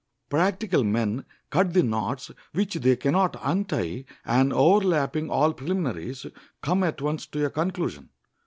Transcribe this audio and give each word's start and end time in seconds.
Practical 0.31 0.83
men 0.83 1.25
cut 1.51 1.75
the 1.75 1.83
knots 1.83 2.31
which 2.53 2.73
they 2.73 2.95
can 2.95 3.11
not 3.11 3.35
untie, 3.39 4.03
and, 4.25 4.51
overleaping 4.51 5.29
all 5.29 5.53
preliminaries, 5.53 6.25
come 6.63 6.81
at 6.81 7.03
once 7.03 7.27
to 7.27 7.45
a 7.45 7.51
conclusion. 7.51 8.09